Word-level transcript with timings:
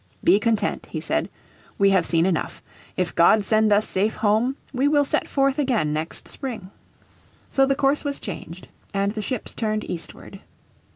"Be 0.23 0.39
content," 0.39 0.87
he 0.87 0.99
said. 0.99 1.29
"We 1.77 1.91
have 1.91 2.07
seen 2.07 2.25
enough. 2.25 2.63
If 2.97 3.13
God 3.13 3.45
send 3.45 3.71
us 3.71 3.87
safe 3.87 4.15
home 4.15 4.57
we 4.73 4.87
will 4.87 5.05
set 5.05 5.27
forth 5.27 5.59
again 5.59 5.93
next 5.93 6.27
spring." 6.27 6.71
So 7.51 7.67
the 7.67 7.75
course 7.75 8.03
was 8.03 8.19
changed, 8.19 8.67
and 8.95 9.11
the 9.11 9.21
ships 9.21 9.53
turned 9.53 9.87
eastward. 9.87 10.39